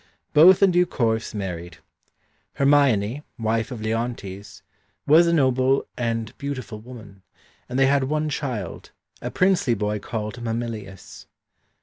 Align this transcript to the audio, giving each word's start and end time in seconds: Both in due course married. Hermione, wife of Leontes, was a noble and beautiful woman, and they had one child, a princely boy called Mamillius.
Both 0.33 0.63
in 0.63 0.71
due 0.71 0.87
course 0.87 1.35
married. 1.35 1.77
Hermione, 2.55 3.21
wife 3.37 3.69
of 3.69 3.81
Leontes, 3.81 4.63
was 5.05 5.27
a 5.27 5.31
noble 5.31 5.85
and 5.95 6.35
beautiful 6.39 6.79
woman, 6.79 7.21
and 7.69 7.77
they 7.77 7.85
had 7.85 8.05
one 8.05 8.27
child, 8.27 8.89
a 9.21 9.29
princely 9.29 9.75
boy 9.75 9.99
called 9.99 10.41
Mamillius. 10.43 11.27